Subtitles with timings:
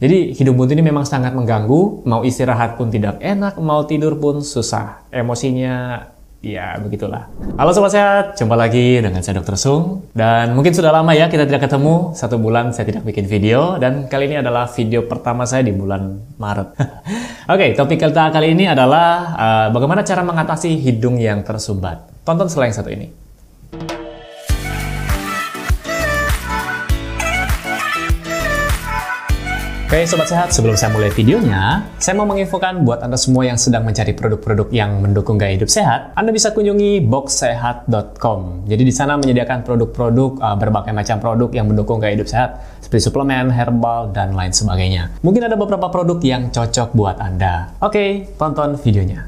[0.00, 4.40] Jadi hidung buntu ini memang sangat mengganggu, mau istirahat pun tidak enak, mau tidur pun
[4.40, 5.04] susah.
[5.12, 6.08] Emosinya
[6.40, 7.28] ya begitulah.
[7.60, 9.60] Halo sobat sehat, jumpa lagi dengan saya Dr.
[9.60, 10.08] Sung.
[10.16, 13.76] Dan mungkin sudah lama ya kita tidak ketemu, satu bulan saya tidak bikin video.
[13.76, 16.68] Dan kali ini adalah video pertama saya di bulan Maret.
[16.80, 16.96] Oke,
[17.52, 22.24] okay, topik kita kali ini adalah uh, bagaimana cara mengatasi hidung yang tersumbat.
[22.24, 23.29] Tonton selain satu ini.
[29.90, 33.82] Oke Sobat Sehat, sebelum saya mulai videonya, saya mau menginfokan buat Anda semua yang sedang
[33.82, 38.70] mencari produk-produk yang mendukung gaya hidup sehat, Anda bisa kunjungi boxsehat.com.
[38.70, 43.10] Jadi di sana menyediakan produk-produk, uh, berbagai macam produk yang mendukung gaya hidup sehat, seperti
[43.10, 45.10] suplemen, herbal, dan lain sebagainya.
[45.26, 47.74] Mungkin ada beberapa produk yang cocok buat Anda.
[47.82, 49.26] Oke, tonton videonya.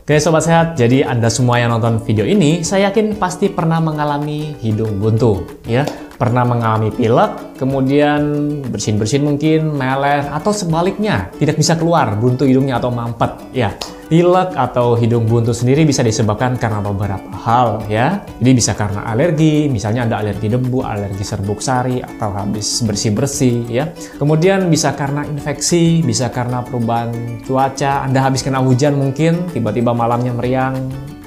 [0.00, 4.56] Oke Sobat Sehat, jadi Anda semua yang nonton video ini, saya yakin pasti pernah mengalami
[4.64, 5.84] hidung buntu, ya
[6.20, 8.20] pernah mengalami pilek, kemudian
[8.68, 13.32] bersin-bersin mungkin, meler, atau sebaliknya tidak bisa keluar buntu hidungnya atau mampet.
[13.56, 13.72] Ya,
[14.12, 18.20] pilek atau hidung buntu sendiri bisa disebabkan karena beberapa hal ya.
[18.36, 23.88] Jadi bisa karena alergi, misalnya ada alergi debu, alergi serbuk sari, atau habis bersih-bersih ya.
[24.20, 30.36] Kemudian bisa karena infeksi, bisa karena perubahan cuaca, Anda habis kena hujan mungkin, tiba-tiba malamnya
[30.36, 30.76] meriang,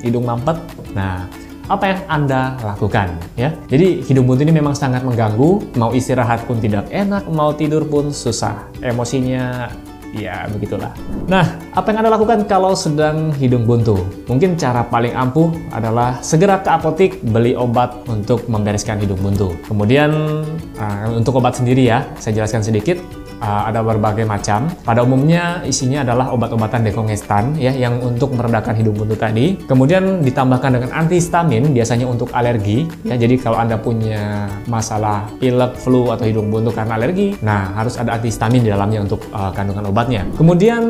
[0.00, 0.56] hidung mampet.
[0.96, 1.28] Nah,
[1.68, 3.52] apa yang Anda lakukan ya.
[3.68, 8.10] Jadi hidung buntu ini memang sangat mengganggu, mau istirahat pun tidak enak, mau tidur pun
[8.10, 8.68] susah.
[8.80, 9.68] Emosinya
[10.16, 10.92] ya begitulah.
[11.28, 11.44] Nah,
[11.76, 14.00] apa yang Anda lakukan kalau sedang hidung buntu?
[14.24, 19.52] Mungkin cara paling ampuh adalah segera ke apotik beli obat untuk membereskan hidung buntu.
[19.68, 20.10] Kemudian
[20.80, 22.96] uh, untuk obat sendiri ya, saya jelaskan sedikit
[23.42, 24.70] uh, ada berbagai macam.
[24.84, 29.58] Pada umumnya isinya adalah obat-obatan dekongestan ya yang untuk meredakan hidung buntu tadi.
[29.66, 33.18] Kemudian ditambahkan dengan antihistamin biasanya untuk alergi ya.
[33.18, 38.18] Jadi kalau Anda punya masalah pilek, flu atau hidung buntu karena alergi, nah harus ada
[38.18, 40.22] antihistamin di dalamnya untuk uh, kandungan obatnya.
[40.38, 40.82] Kemudian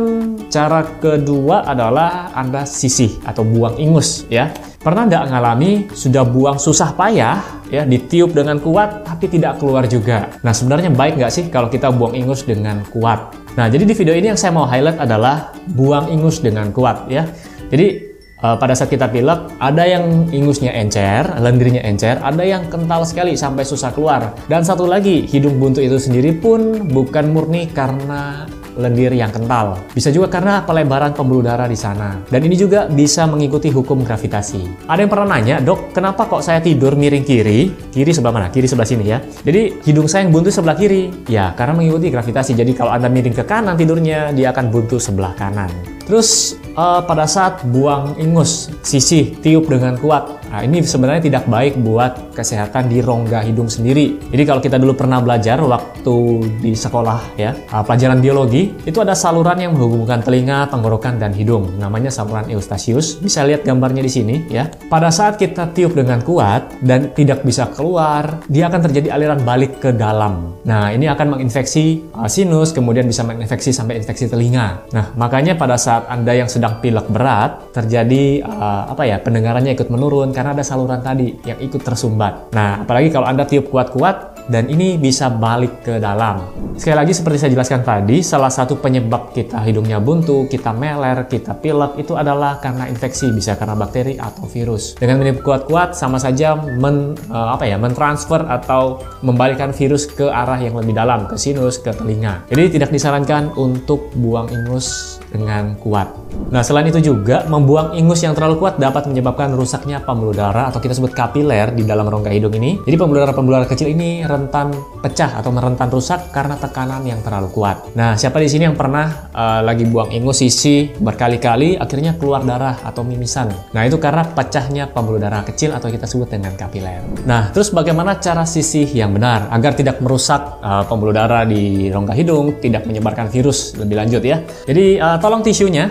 [0.48, 4.50] cara kedua adalah Anda sisih atau buang ingus ya.
[4.78, 10.30] Pernah nggak ngalami sudah buang susah payah, ya ditiup dengan kuat tapi tidak keluar juga.
[10.46, 13.34] Nah sebenarnya baik nggak sih kalau kita buang ingus dengan kuat?
[13.58, 17.26] Nah jadi di video ini yang saya mau highlight adalah buang ingus dengan kuat ya.
[17.66, 23.02] Jadi uh, pada saat kita pilek ada yang ingusnya encer, lendirnya encer, ada yang kental
[23.02, 24.38] sekali sampai susah keluar.
[24.46, 28.46] Dan satu lagi, hidung buntu itu sendiri pun bukan murni karena
[28.78, 29.83] lendir yang kental.
[29.91, 32.22] Bisa juga karena pelebaran pembuluh darah di sana.
[32.31, 34.87] Dan ini juga bisa mengikuti hukum gravitasi.
[34.87, 37.75] Ada yang pernah nanya, dok, kenapa kok saya tidur miring kiri?
[37.91, 38.49] Kiri sebelah mana?
[38.49, 39.19] Kiri sebelah sini ya.
[39.43, 41.11] Jadi hidung saya yang buntu sebelah kiri.
[41.27, 42.55] Ya, karena mengikuti gravitasi.
[42.55, 45.69] Jadi kalau Anda miring ke kanan tidurnya, dia akan buntu sebelah kanan.
[46.09, 50.38] Terus uh, pada saat buang ingus, sisih, tiup dengan kuat.
[50.48, 54.16] Nah, ini sebenarnya tidak baik buat kesehatan di rongga hidung sendiri.
[54.32, 56.16] Jadi kalau kita dulu pernah belajar waktu
[56.64, 61.76] di sekolah ya, uh, pelajaran biologi, itu ada saluran yang menghubungkan telinga, tenggorokan dan hidung.
[61.76, 63.20] Namanya saluran Eustachius.
[63.20, 64.72] Bisa lihat gambarnya di sini ya.
[64.88, 69.84] Pada saat kita tiup dengan kuat dan tidak bisa keluar, dia akan terjadi aliran balik
[69.84, 70.56] ke dalam.
[70.65, 74.88] Nah, ini akan menginfeksi uh, sinus, kemudian bisa menginfeksi sampai infeksi telinga.
[74.97, 79.91] Nah, makanya pada saat Anda yang sedang pilek berat terjadi uh, apa ya pendengarannya ikut
[79.92, 82.54] menurun karena ada saluran tadi yang ikut tersumbat.
[82.54, 86.42] Nah, apalagi kalau Anda tiup kuat-kuat dan ini bisa balik ke dalam.
[86.75, 91.54] Sekali lagi seperti saya jelaskan tadi, salah satu penyebab kita hidungnya buntu, kita meler, kita
[91.59, 94.97] pilek itu adalah karena infeksi, bisa karena bakteri atau virus.
[94.97, 100.59] Dengan meniup kuat-kuat sama saja men, uh, apa ya, mentransfer atau membalikkan virus ke arah
[100.59, 102.47] yang lebih dalam, ke sinus, ke telinga.
[102.48, 106.09] Jadi tidak disarankan untuk buang ingus dengan kuat.
[106.48, 110.80] Nah, selain itu juga membuang ingus yang terlalu kuat dapat menyebabkan rusaknya pembuluh darah atau
[110.80, 112.80] kita sebut kapiler di dalam rongga hidung ini.
[112.86, 114.71] Jadi pembuluh darah-pembuluh darah kecil ini rentan
[115.03, 117.91] pecah atau merentan rusak karena tekanan yang terlalu kuat.
[117.99, 122.78] Nah, siapa di sini yang pernah uh, lagi buang ingus sisi berkali-kali akhirnya keluar darah
[122.87, 123.50] atau mimisan.
[123.75, 127.03] Nah, itu karena pecahnya pembuluh darah kecil atau kita sebut dengan kapiler.
[127.27, 132.15] Nah, terus bagaimana cara sisih yang benar agar tidak merusak uh, pembuluh darah di rongga
[132.15, 134.39] hidung, tidak menyebarkan virus lebih lanjut ya.
[134.65, 135.91] Jadi uh, tolong tisunya.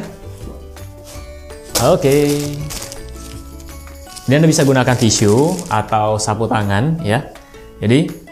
[1.83, 2.00] Oke.
[2.00, 2.31] Okay.
[4.27, 7.31] Dan Anda bisa gunakan tisu atau sapu tangan ya.
[7.80, 8.26] Jadi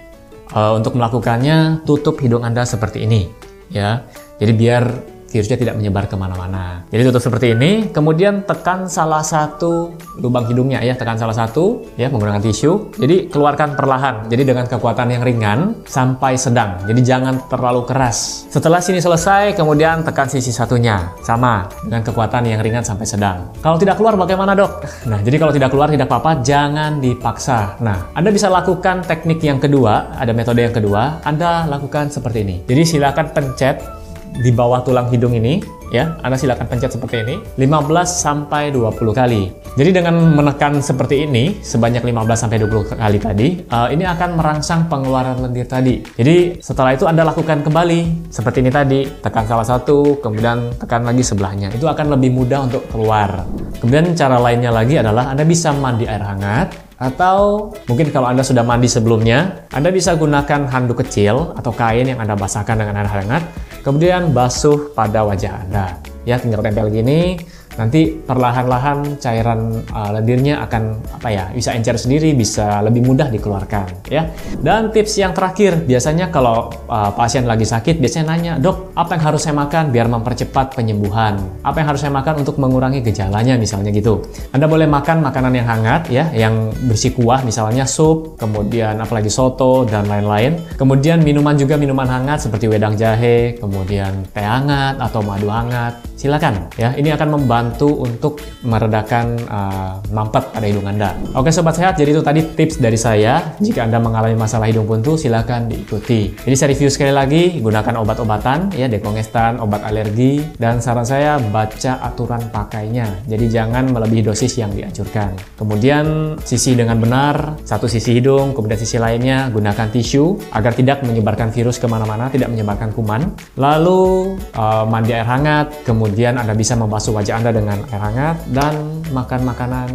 [0.55, 3.27] uh, untuk melakukannya tutup hidung Anda seperti ini
[3.69, 4.07] ya.
[4.39, 4.83] Jadi biar
[5.29, 6.85] virusnya tidak menyebar ke mana-mana.
[6.89, 12.07] Jadi tutup seperti ini, kemudian tekan salah satu lubang hidungnya ya, tekan salah satu ya
[12.07, 12.95] menggunakan tisu.
[12.95, 16.81] Jadi keluarkan perlahan, jadi dengan kekuatan yang ringan sampai sedang.
[16.87, 18.47] Jadi jangan terlalu keras.
[18.47, 23.51] Setelah sini selesai, kemudian tekan sisi satunya, sama dengan kekuatan yang ringan sampai sedang.
[23.59, 24.87] Kalau tidak keluar bagaimana dok?
[25.09, 27.75] Nah, jadi kalau tidak keluar tidak apa-apa, jangan dipaksa.
[27.83, 32.55] Nah, Anda bisa lakukan teknik yang kedua, ada metode yang kedua, Anda lakukan seperti ini.
[32.65, 33.94] Jadi silakan pencet
[34.39, 36.17] di bawah tulang hidung ini ya.
[36.23, 37.35] Anda silakan pencet seperti ini.
[37.59, 39.51] 15 sampai 20 kali.
[39.75, 44.87] Jadi dengan menekan seperti ini sebanyak 15 sampai 20 kali tadi uh, ini akan merangsang
[44.87, 45.99] pengeluaran lendir tadi.
[46.15, 49.03] Jadi setelah itu Anda lakukan kembali seperti ini tadi.
[49.19, 51.71] Tekan salah satu kemudian tekan lagi sebelahnya.
[51.75, 53.43] Itu akan lebih mudah untuk keluar.
[53.83, 58.63] Kemudian cara lainnya lagi adalah Anda bisa mandi air hangat atau mungkin kalau Anda sudah
[58.63, 63.43] mandi sebelumnya, Anda bisa gunakan handuk kecil atau kain yang Anda basahkan dengan air hangat,
[63.85, 66.01] kemudian basuh pada wajah Anda.
[66.25, 67.37] Ya, tinggal tempel gini,
[67.75, 74.07] nanti perlahan-lahan cairan uh, lendirnya akan apa ya bisa encer sendiri bisa lebih mudah dikeluarkan
[74.07, 74.31] ya.
[74.59, 79.23] Dan tips yang terakhir biasanya kalau uh, pasien lagi sakit biasanya nanya dok apa yang
[79.31, 81.35] harus saya makan biar mempercepat penyembuhan?
[81.61, 83.59] Apa yang harus saya makan untuk mengurangi gejalanya?
[83.59, 84.23] Misalnya gitu.
[84.55, 89.83] Anda boleh makan makanan yang hangat ya yang bersih kuah misalnya sup kemudian apalagi soto
[89.83, 90.55] dan lain-lain.
[90.79, 95.99] Kemudian minuman juga minuman hangat seperti wedang jahe kemudian teh hangat atau madu hangat.
[96.15, 101.17] Silakan ya ini akan membantu membantu untuk meredakan uh, mampet pada hidung Anda.
[101.33, 103.57] Oke sobat sehat, jadi itu tadi tips dari saya.
[103.57, 106.37] Jika Anda mengalami masalah hidung buntu, silakan diikuti.
[106.45, 112.05] Jadi saya review sekali lagi, gunakan obat-obatan, ya dekongestan, obat alergi, dan saran saya baca
[112.05, 113.25] aturan pakainya.
[113.25, 115.33] Jadi jangan melebihi dosis yang dianjurkan.
[115.57, 121.49] Kemudian sisi dengan benar, satu sisi hidung, kemudian sisi lainnya gunakan tisu agar tidak menyebarkan
[121.49, 123.33] virus ke mana-mana, tidak menyebarkan kuman.
[123.57, 128.75] Lalu uh, mandi air hangat, kemudian Anda bisa membasuh wajah Anda dengan air hangat dan
[129.15, 129.87] makan makanan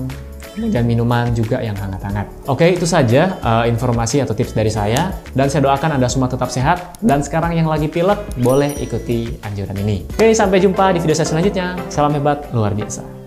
[0.69, 2.27] dan minuman juga yang hangat-hangat.
[2.51, 6.51] Oke, itu saja uh, informasi atau tips dari saya dan saya doakan Anda semua tetap
[6.51, 10.05] sehat dan sekarang yang lagi pilek boleh ikuti anjuran ini.
[10.11, 11.79] Oke, sampai jumpa di video saya selanjutnya.
[11.89, 13.20] Salam hebat luar biasa.